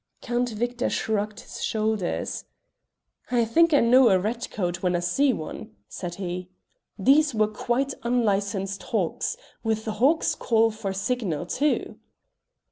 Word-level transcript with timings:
Count 0.23 0.49
Victor 0.49 0.89
shrugged 0.89 1.41
his 1.41 1.63
shoulders. 1.63 2.45
"I 3.29 3.45
think 3.45 3.71
I 3.71 3.81
know 3.81 4.09
a 4.09 4.17
red 4.17 4.49
coat 4.49 4.81
when 4.81 4.95
I 4.95 4.99
see 4.99 5.31
one," 5.31 5.75
said 5.87 6.15
he. 6.15 6.49
"These 6.97 7.35
were 7.35 7.47
quite 7.47 7.93
unlicensed 8.01 8.81
hawks, 8.81 9.37
with 9.61 9.85
the 9.85 9.91
hawk's 10.01 10.33
call 10.33 10.71
for 10.71 10.91
signal 10.91 11.45
too." 11.45 11.99